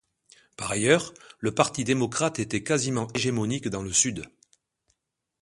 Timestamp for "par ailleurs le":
0.57-1.53